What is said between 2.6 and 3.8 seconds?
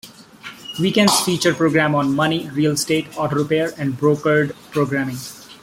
estate, auto repair